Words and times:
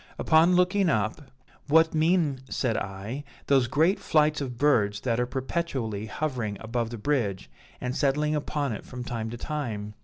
Upon 0.17 0.55
looking 0.55 0.89
up, 0.89 1.21
'What 1.67 1.93
mean,' 1.93 2.39
said 2.49 2.75
I, 2.75 3.23
'those 3.45 3.67
great 3.67 3.99
flights 3.99 4.41
of 4.41 4.57
birds 4.57 5.01
that 5.01 5.19
are 5.19 5.27
perpetually 5.27 6.07
hovering 6.07 6.57
about 6.59 6.89
the 6.89 6.97
bridge 6.97 7.51
and 7.79 7.95
settling 7.95 8.33
upon 8.33 8.71
it 8.73 8.83
from 8.83 9.03
time 9.03 9.29
to 9.29 9.37
time? 9.37 9.93